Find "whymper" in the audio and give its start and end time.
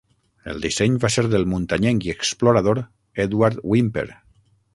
3.75-4.09